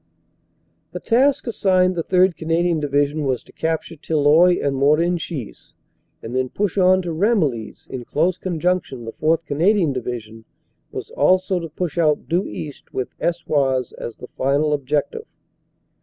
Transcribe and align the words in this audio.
The 0.93 0.99
task 0.99 1.45
assigned 1.45 1.93
the 1.95 2.01
3rd. 2.01 2.35
Canadian 2.35 2.79
Division 2.79 3.23
was 3.23 3.43
to 3.43 3.51
cap 3.51 3.83
ture 3.83 3.97
Tilloy 3.97 4.59
and 4.59 4.75
Morenchies, 4.75 5.73
and 6.23 6.35
then 6.35 6.49
push 6.49 6.75
on 6.75 7.03
to 7.03 7.11
Ramillies. 7.13 7.85
In 7.87 8.03
close 8.05 8.39
conjunction 8.39 9.05
the 9.05 9.13
4th. 9.13 9.45
Canadian 9.45 9.93
Division 9.93 10.45
was 10.91 11.11
also 11.11 11.59
to 11.59 11.69
push 11.69 11.99
out 11.99 12.27
due 12.27 12.47
east 12.47 12.91
with 12.95 13.13
Eswars 13.19 13.93
as 13.93 14.17
the 14.17 14.27
final 14.35 14.73
objective. 14.73 15.27